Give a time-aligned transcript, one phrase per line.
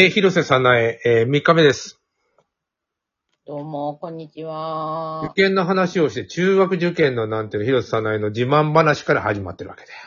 [0.00, 2.00] え、広瀬さなえ、えー、3日目です。
[3.46, 5.42] どうも、こんにちは受。
[5.42, 9.98] 験の話をして、中学受験のなんていうの、広瀬さなえの自慢話から始まってるわけだよ。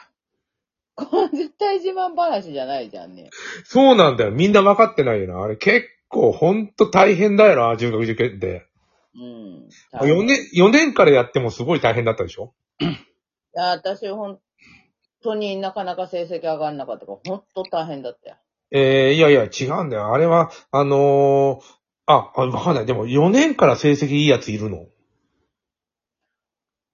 [0.95, 3.31] これ絶対自慢話じゃないじゃんね。
[3.65, 4.31] そうなんだよ。
[4.31, 5.43] みんな分かってないよな。
[5.43, 8.67] あれ結構ほんと大変だよな、中学受験って。
[9.13, 9.67] うん。
[9.99, 12.53] 4年、4年からやってもすごい大変だったでしょ？
[12.79, 12.85] い
[13.55, 14.39] や、私、本
[15.21, 18.37] 当になかなか成績上がんなかったから、本当大変だったよ。
[18.71, 20.13] えー、いやいや、違うんだよ。
[20.13, 21.63] あれは、あのー、
[22.05, 22.85] あ、あわかんない。
[22.85, 24.87] でも4年から成績いいやついるの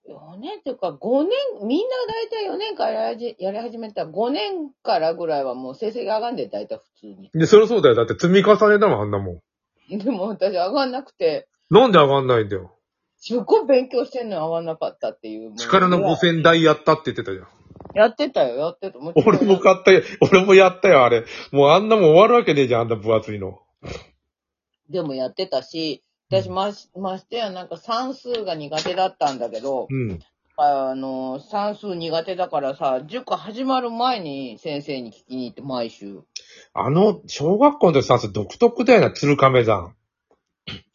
[0.08, 1.24] 4年っていうか、5
[1.62, 7.30] 年、みんな大体4年からやりやり始めたら、5年からぐらいはもう成績上がんで、大体普通に。
[7.34, 7.96] で、そりゃそうだよ。
[7.96, 9.42] だって積み重ねだもん、あんなも
[9.90, 9.98] ん。
[9.98, 12.74] でも私上がんなくて、なんで上がんないんだよ。
[13.18, 17.48] すっごい勉強してんのに上がんなかったっていう力の5000台やったって言ってたじゃん。
[17.94, 19.00] やってたよ、やってた。
[19.00, 20.02] もちろん俺も買ったよ。
[20.22, 21.26] 俺もやったよ、あれ。
[21.52, 23.60] もうあんなもん終わるわけねえじゃん、あんな分厚いの。
[24.90, 30.20] でもやってたし、私まし、ましてやなんか算数が苦手だったんだけど、うん。
[30.60, 36.22] あの、算数苦手だからさ、塾始まる前に先生に聞きに行って、毎週。
[36.74, 39.94] あの、小学校の算数独特だよな、鶴亀山。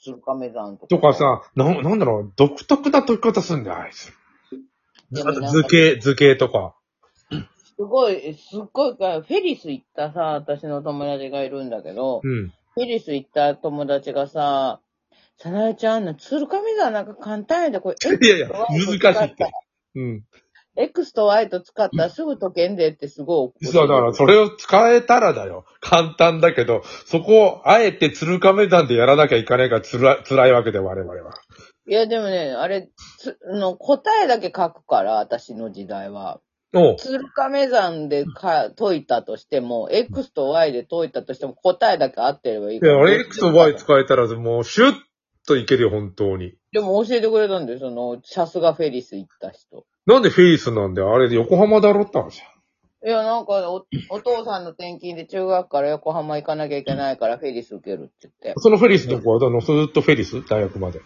[0.02, 0.86] 鶴亀山とか。
[0.88, 1.14] とか。
[1.14, 4.12] さ、な、なんだろう、独特な解き方すんだよ、あいつ。
[5.14, 6.74] あとでもなんか図形、図形とか。
[7.30, 12.52] すごい、すっごいか、フェリス行ったさ、私の友達がいるんだけど、うん。
[12.74, 14.80] フェリス行った友達がさ、
[15.38, 19.50] さなえちゃん、な鶴亀山なんか簡単やで、これ、 いやいや、難しいって。
[19.96, 20.24] うん。
[20.74, 25.66] X と Y と使ったらすぐ解けんでってすごいそう、だから、それを使えたらだよ。
[25.80, 31.34] 簡単だけど、そこを、あえて鶴亀山でやらなきゃいかないからつら、辛いわけで、我々は。
[31.86, 36.40] いや、でもね、あれ、つの答えだけ書くから、私の時代は。
[36.74, 36.96] おう。
[36.96, 42.92] 鶴亀山でか解いたとしても、X と Y で解いたとしても、答えだけ合ってればいいから。
[42.92, 44.94] いや、俺 X と Y 使えたら、もう、シュッ
[45.46, 46.54] といけるよ、本当に。
[46.72, 49.84] でも教えてくれたんだよ、その、さすがフェリス行った人。
[50.06, 51.14] なんでフェイスなんだよ？
[51.14, 52.42] あれ、横浜だろって話。
[53.04, 58.60] いや、なんかお、お父さんの転勤で中学から横浜行かなきゃいけないからフェリス受けるって言って。
[58.60, 60.42] そのフェリスの子は、あの、ずっとフェリス？
[60.48, 61.00] 大学まで。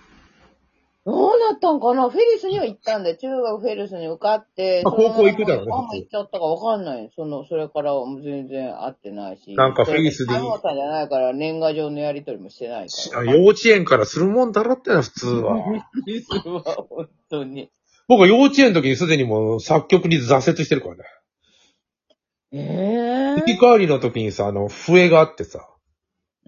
[1.07, 2.11] どうなったんかな？
[2.11, 7.13] フェリスには行ったんで、中学フェリスに受かって、あ高校行くだろうね行っちゃったかわかんない。
[7.15, 9.55] その、それからはもう全然会ってないし。
[9.55, 10.35] なんかフェリスでで。
[10.35, 13.21] 山本さんじゃないから年賀状のやり取りもしてないから。
[13.21, 15.63] あ幼稚園からするもんだろってな、普通は。
[15.63, 17.71] フェリスは本当に。
[18.09, 21.05] 僕は幼稚園の時にすでにもう作曲に挫折してるからね。
[22.53, 25.69] ええ行き帰りの時にさ、あの、笛があってさ、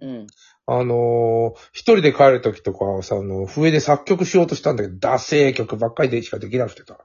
[0.00, 0.26] うん。
[0.71, 6.99] あのー一人で帰る時とかはさ、あの、笛で作曲しようとしたんだけど、ダセー曲ばっかりでしかできなくてさ。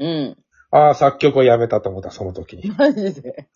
[0.00, 0.36] うん。
[0.72, 2.66] ああ、作曲をやめたと思った、その時に。
[2.66, 3.46] いマジで？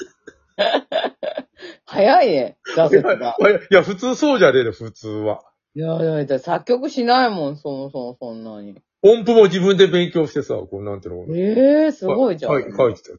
[1.85, 3.37] 早いね、挫折が。
[3.41, 5.43] や、いや普通そうじゃねえの、普通は。
[5.75, 8.81] いやいやいや、作曲しないもん、そもそもそんなに。
[9.03, 12.53] 音符も自分で勉強してさ、こう、なんていうのええすごいじゃん。
[12.53, 13.19] 書い書いてたよ。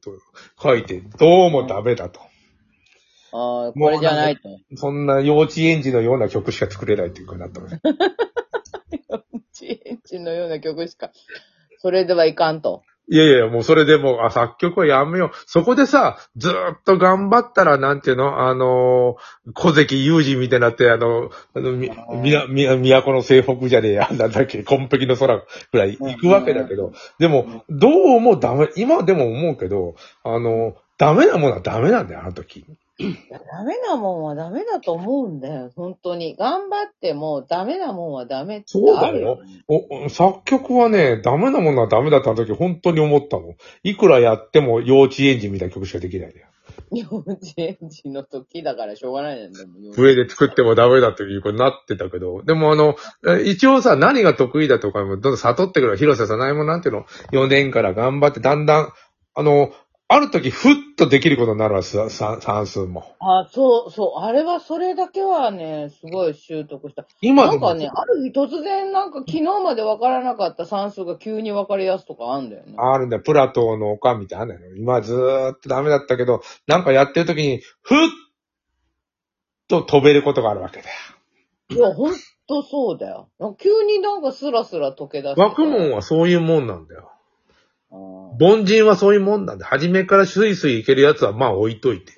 [0.62, 2.22] 書いて、どうもダメだと。
[3.34, 4.42] ああ、これじゃないと。
[4.76, 7.82] そんな幼稚園児のような曲しか作れないっていうかなったのね。
[9.54, 11.12] チエンチのような曲しか。
[11.80, 12.84] それではいかんと。
[13.08, 15.38] いやいや、もうそれでもう、あ、作曲はやめよう。
[15.46, 18.48] そこでさ、ずーっと頑張ったら、なんていうの？
[18.48, 32.66] あのー、小関裕二みたいになって、あの、あの、み、みな、み、都の西北じゃねえや、なんだっけ、紺碧の空ぐらい行くわけだけど、でも、どうもダメ、今でも思うけど、あの、ダメなものはダメなんだよ、あの時。
[33.52, 36.36] ダメなもんはダメだと思うんだよ、本当に。
[36.36, 39.40] 頑張ってもダメなもんはダメってそうだよあるよ。
[39.68, 43.56] お、作曲はね、ダメなものはダメだった時、本当に思ったもん。
[43.84, 46.48] いくらやっても幼稚園児みたいな曲しかできないんだよ。
[46.92, 49.68] 幼稚園児の時だからしょうがないんだよ。
[49.68, 52.96] もう笛で作ってもダメだということになってたけど、でもあの、
[53.28, 55.98] え一応さ、何が得意だとかもどんどん悟ってくる。
[55.98, 58.94] 広瀬さないもんなんていうの、4年から頑張って、だんだん、
[59.34, 59.72] あの、
[60.14, 63.16] ある時、ふっとできることになるわ、ささ算数も。
[63.22, 67.06] あ、そう、そう、あれは、それだけはね、すごい習得した。
[67.22, 72.74] 今なんかね、ある日突然なんか昨日までわからなかった算数が急にわかりやすとかあんだよね。
[72.78, 73.24] あるんだよ。
[73.24, 74.76] プラトーのおかんみたいなのあんだよ。
[74.76, 77.98] 今ずーっとダメだったけど、なんかやってる時に、ふっ
[79.70, 80.96] と飛べることがあるわけだよ。
[81.70, 82.14] いや、ほん
[82.50, 83.30] とそうだよ。
[83.58, 85.42] 急になんかスラスラ溶け出して。
[85.42, 87.14] 学問はそういうもんなんだよ。
[87.92, 92.14] うん凡人はそういうもんなんで、初めからスイスイいけるやつはまあ置いといて。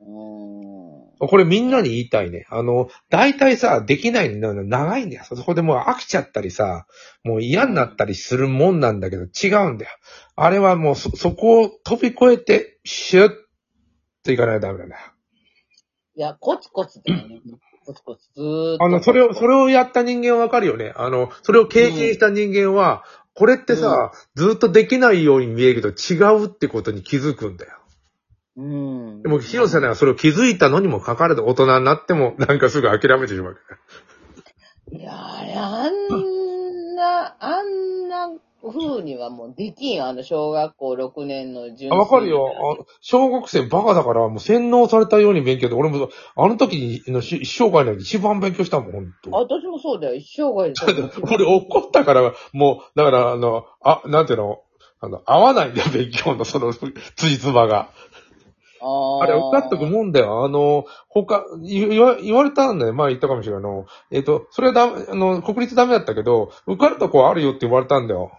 [0.00, 1.28] うん。
[1.28, 2.46] これみんなに言いたいね。
[2.50, 5.24] あの、大体さ、できないの長いんだよ。
[5.24, 6.86] そこでもう飽きちゃったりさ、
[7.24, 9.90] もう嫌になったりするもんなんだけど、違うんだよ。
[10.36, 13.34] あれはもうそ、そこを飛び越えて、シュッ
[14.24, 14.90] といかないとダメだよ。
[16.16, 17.40] いや、コツコツだよね。
[17.84, 18.84] コツコツ、ずーっと。
[18.84, 20.92] あの、それを、それをやった人間はわかるよね。
[20.96, 23.04] あの、それを経験した人間は、
[23.38, 27.78] これってさ、ずっとできないように見えるけど、違うってことに気づくんだよ。
[28.56, 29.22] うん。
[29.22, 33.56] でも、広瀬さんはそれを気づいたのにもかかわらず大人になっても、なんかすぐ諦めてしまう。
[34.90, 38.28] いや、あんな、あんな
[38.62, 40.04] 風にはもうできん。
[40.04, 42.78] あの、小学校6年の順あ、わかるよ。
[42.80, 49.30] あ小学生バカだから、もう洗脳されたように勉強で、俺も、あの時のし一生涯の一番勉強したもん、ほんと。
[49.30, 50.14] 私もそうだよ。
[50.14, 51.10] 一生涯で。
[51.22, 54.62] 俺怒ったから、もう、だから、あの、あ、なんていうの、
[55.00, 57.90] あの、合わないんだよ、勉強の、その、つじつまが。
[58.80, 60.44] ああれ、受かっとくもんだよ。
[60.44, 62.94] あの、他、言言わ言われたんだよ。
[62.94, 63.86] 前言ったかもしれないの。
[64.10, 68.32] えっ、と、それはダメ、あの、国立ダメだったけど、受かるとこあるよって言われたんだよ。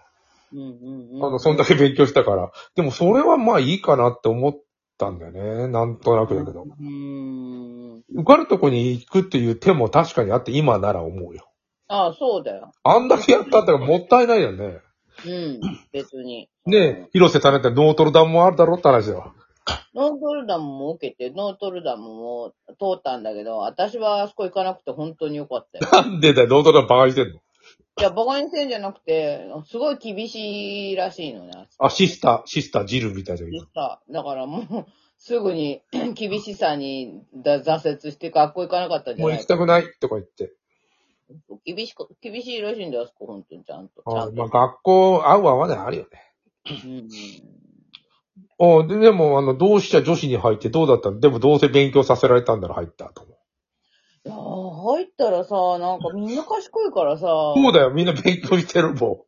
[0.52, 1.24] うんうんうん。
[1.24, 2.50] あの、そんだけ勉強したから。
[2.74, 4.58] でも、それはまあいいかなって思っ
[4.98, 5.68] たんだよね。
[5.68, 6.62] なんとなくだけど。
[6.62, 8.02] うーん。
[8.14, 11.48] 受かるとこに行くっていう手も確かにあって、今なら思うよ。
[11.88, 12.72] ああ、そうだよ。
[12.82, 14.78] あんだけやったったらもったいないよね。
[15.26, 15.60] うん。
[15.92, 16.48] 別に。
[16.66, 19.34] ねえ、広瀬さんってノートルダムもあるだろって話だよ。
[19.94, 26.04] ノートルダムも受けて、ノートルダムも通ったんだけど、私はあそこ行かなくて本当によかったよ。
[26.04, 27.40] なんでだよ、ノートルダムバカにしてんの？
[28.00, 31.68] いや、バカにせんじゃなくて、すごい厳しいらしいのね。
[31.78, 33.46] あ、シスター、シスター、ジルみたいな。
[33.46, 34.86] でさ、だからもう、
[35.18, 35.82] すぐに
[36.14, 39.42] 厳しさにだ挫折して学校行かなかったんじゃもうないか。
[39.42, 40.52] 行きたくないとか言って。
[41.64, 44.02] 厳しく、厳しいらしいんだよ、あそこ、本当にちゃんと。
[44.02, 44.42] ちゃんと。
[44.42, 46.32] あまあ、学校、合う合わないあるよね。
[46.84, 47.08] うん
[48.62, 51.18] おででも、あの、同志社女子に入ってどうだったの？
[51.18, 53.26] でもどうせ勉強させられたんだら入ったと。
[54.26, 59.26] いやー入ったらさ、なんかみんな賢いからさ、そうだよ、みんな勉強してるも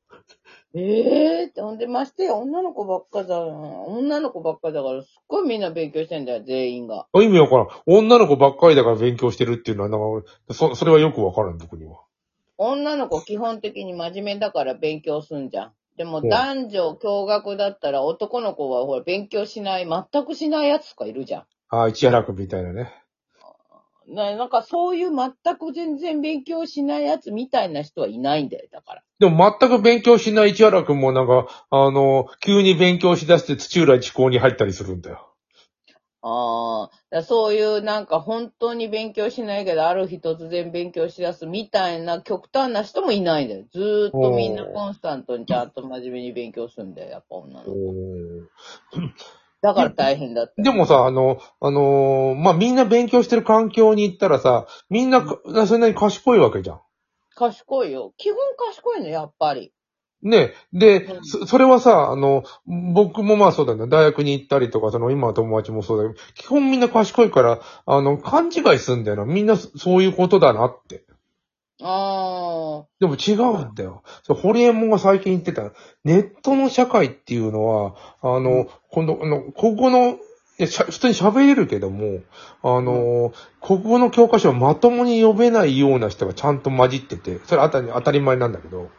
[0.75, 7.07] ええーって、ほんでましてや女の子ばっかだ、女の子ばっかだから、すっごいみんな勉強してんだよ、全員が。
[7.15, 7.23] ん。
[7.23, 7.69] 意味わからん。
[7.87, 12.01] 女の子ばっかりだから勉強してるっていうのは、なんか、そ、それはよくわからん、僕には。
[12.57, 15.73] 女の子基本的に真面目だから勉強すんじゃん。
[15.97, 21.45] でもうん男女共学だったら男の子はほら勉強しない、全くしないやつとかいるじゃん。
[21.69, 22.95] ああ、市原くんみたいなね。
[24.09, 29.03] ななんかそういう全く全然勉強しないやつみたいな人はいないんだよ、だから。
[29.19, 35.29] でも全く勉強しない市原くんもなんか、あの、急に勉強しだして土浦一高に入ったりするんだよ。
[36.25, 43.65] ああ、そういうなんか本当に勉強しないけど、ある日突然勉強しだすみたいな極端な人もいないんだよ。
[43.73, 47.71] ずーっとみんなコンスタントにちゃんと真面目に勉強するんだよ、やっぱ女の子。
[49.63, 50.61] だから大変だった。
[50.61, 56.81] でもさ、あの、あのーまあ、みんな勉強してる環境に行ったらさ、みんなか、そんなに賢いわけじゃん。
[57.37, 58.13] 賢いよ。
[58.19, 59.73] 基本賢いの、やっぱり。
[60.23, 69.25] ねでう、んそそれはさ、あの、僕もまあそうだね、大学に行ったりとか、その今の友達もそうだけど、基本みんな賢いから、あの、勘違いすんだよな。
[69.25, 71.05] みんなそそういうことだなって。
[71.85, 74.03] あでも違うんだよ。
[74.29, 75.73] ホリエモンが最近言ってた、
[76.05, 80.19] ネットの社会っていうのは、あの、今度、あの、国語の、
[80.59, 82.21] いやしゃ普通に喋れるけども、
[82.63, 88.91] あの、国語の教科書をまともに読めないような人がちゃんと混じってて、それ当たり当たり前なんだけど。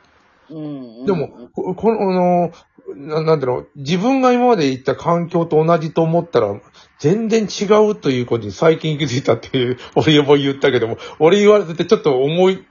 [1.05, 2.51] でも、ここの、あの、
[2.95, 6.59] ななんだろう、自分が今まで行った環境と同じと思ったら、
[6.99, 12.63] 全然違うということに最近気づいたっていう、 俺も言ったけども、俺言われててちょっと思い、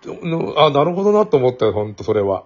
[0.57, 2.45] あ、なるほどなと思ったよ、ほんと、それは。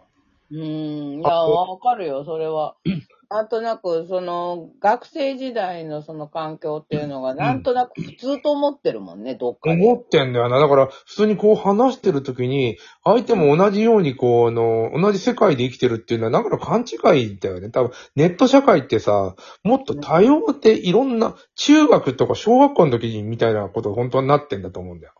[0.51, 0.61] うん。
[0.61, 2.77] いや、わかるよ、それは。
[3.29, 9.83] なんとなく、その、学生時代のその環境っていうのが、なんとなく普通と思ってるもんね、どっかで。
[9.83, 10.61] 思ってんだよな。
[10.61, 17.71] だから、普通にこう話してるときに、相手も同じようにこう、あの、同じ世界で生きてるっていうのは、だから勘違いだよね。
[17.71, 25.15] 多分、ネット社会ってさ、もっと多様でいろんな、中学とか小学校の時にみたいなこと本当になってんだと思うんだよ。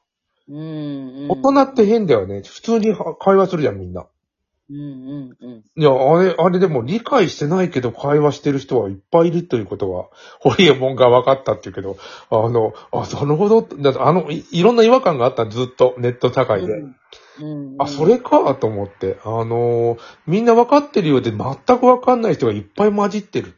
[0.49, 1.31] うん、うん。
[1.31, 2.43] 大人って変だよね。
[2.43, 4.07] 普通に会話するじゃん、みんな。
[4.69, 5.65] うん、うん、うん。
[5.77, 10.09] いや、あれ、あれでも理解してないけど会話してる人はいっぱいいるということは、
[10.41, 11.97] ホリエモンが分かったっていうけど、
[12.31, 13.63] あの、あ、なるほど。
[13.63, 16.73] だってあのい、いろんな違和感があった、ずっと、ネット社会で。
[17.41, 19.19] うん、あ、それかと思って。
[19.25, 23.55] あのーみんな分かってるようで全く分かんない人がいっぱい混じってる。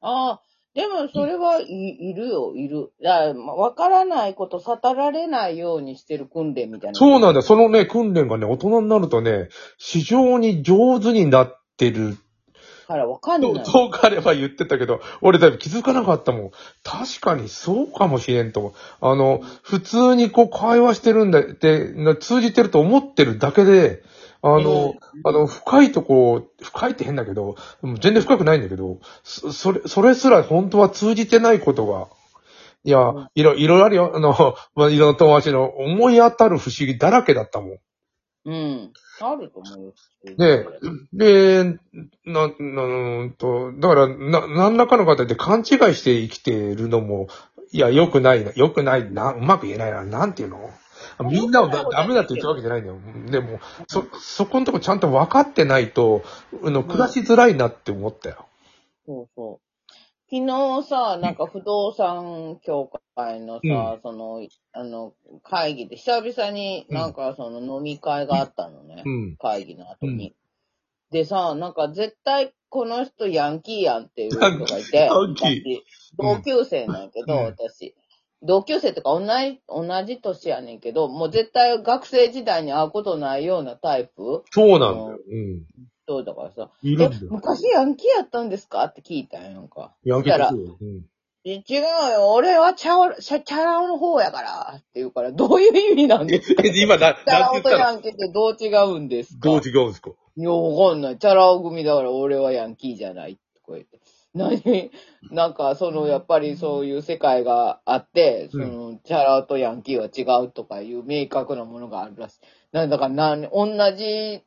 [0.00, 0.42] ああ、
[0.74, 2.92] でもそれはい、いるよ、いる。
[3.02, 6.98] だからまあわからないこと悟られないようにしてる訓練みたいな。
[6.98, 7.42] そうなんだよ。
[7.42, 12.16] そのね、訓練がね、大人になるとね、非常に上手になってる。
[12.86, 13.64] からわかんない。
[13.64, 16.50] そう彼は言ってたけど、俺だいぶ気づかなかったもん。
[16.82, 18.74] 確かにそうかもしれんと。
[19.00, 24.02] あの、普通にこう会話してるんだって、な通じてると思ってるだけで、
[24.46, 32.08] あの、あの、深いとこ、深いって変だけど、全然深くないんだけど、そそれ、それすら本当は通じてないことが、
[32.84, 34.12] いやうん、いろ、いろいろあるよ。
[34.14, 34.34] あの、
[34.76, 37.78] まあ、いろんな友達の思い当たる不思議だらけだったもん。
[38.44, 38.92] うん。
[39.22, 39.94] あると思うよ。
[40.36, 40.66] で、
[41.14, 41.78] で、
[42.26, 47.28] な、な、うんと、だから、な、何らかの形で勘違いして生きてるのも、
[47.72, 50.70] いや、良くないな、良くないな、うまく言えないな、なんていうの？
[51.22, 52.98] みんなをだダメだって言ってるわけじゃないんだよ。
[53.30, 56.24] でも、そ、そこのとこちゃんと分かってないと、
[56.62, 58.46] あの、暮らしづらいなって思ったよ。
[59.06, 59.64] そうそう。
[60.30, 69.02] 昨日さ、なんか不動産協会のさ、その、あの、会議で久々になんかその飲み会があったのね。
[69.04, 69.36] うん。
[69.36, 70.34] 会議の後に。
[71.10, 77.94] でさ、なんか絶対この人ヤンキーやんっていう人がいて、ヤンキー私同級生なんやけど、うん私。
[78.44, 84.44] 同級生とか同じ、同じ年やねんけど、もう絶対学生時代に会うことないようなタイプ？
[84.50, 85.18] そうなんだよ。
[85.30, 85.62] うん。
[86.06, 87.22] そうだからさ、えいるんだよ。
[87.30, 88.84] 昔ヤンキーやったんですか？
[88.84, 89.94] って聞いたんやんか。
[90.04, 90.76] ヤンキーだよ。
[90.80, 91.06] うん。
[91.46, 91.82] え違う
[92.12, 96.62] よ、俺はチャオ、チャチャラ男の方やからって言うから、どういう意味なんですか？
[96.64, 99.40] え、今、な、チャラなんて言ったら、男とヤンキーってどう違うんですか？
[99.48, 101.18] どう違うんですかいや、わかんない。
[101.18, 103.38] チャラ男組だから俺はヤンキーじゃない。
[103.56, 103.98] とか言って。
[104.36, 104.90] 何？
[105.30, 112.38] なんか、その、やっぱりそういう世界があって、その、チャラとヤンキーは違うとかいう明確なものがあるらしい。
[112.72, 114.42] なんだから、な、同じ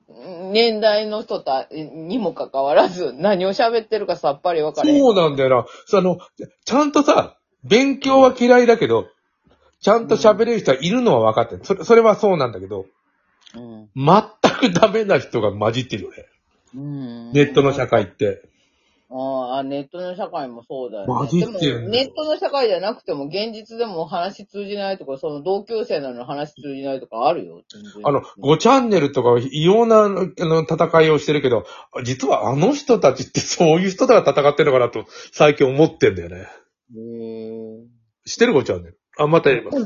[0.51, 4.99] 年代の人たにもかかわらず、何を喋ってるかさっぱりわからへん。
[4.99, 5.65] そうなんだよな。
[5.85, 6.19] その、
[6.65, 9.07] ちゃんとさ、勉強は嫌いだけど、
[9.79, 11.63] ちゃんと喋れる人はいるのは分かってる。
[11.63, 12.85] それ、それはそうなんだけど、
[13.55, 13.89] うん。
[13.95, 16.25] 全くダメな人が混じってるよね。
[16.75, 17.31] うん。
[17.31, 18.41] ネットの社会って。
[19.09, 21.07] ああ、ネットの社会もそうだよね。
[21.07, 27.63] 混じってるでも、ネットの社会じゃなくても、現実でも話通じないとか、その同級生なのに話通じないとかあるよ。
[28.03, 31.63] あの、5チャンネルとか異様なあの戦いをしてるけど、
[32.03, 36.47] 実はあの人たちってそういう人だから戦ってるのかなと最近思ってんだよね。
[36.93, 37.85] へー
[38.25, 38.99] 知ってる ?5 チャンネル？
[39.17, 39.77] あ、またやります。